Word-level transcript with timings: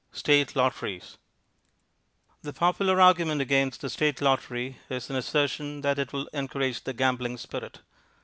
State 0.11 0.55
Lotteries 0.55 1.19
The 2.41 2.53
popular 2.53 2.99
argument 2.99 3.39
against 3.39 3.81
the 3.81 3.89
State 3.91 4.19
Lottery 4.19 4.77
is 4.89 5.11
an 5.11 5.15
assertion 5.15 5.81
that 5.81 5.99
it 5.99 6.11
will 6.11 6.25
encourage 6.33 6.85
the 6.85 6.93
gambling 6.93 7.37
spirit. 7.37 7.81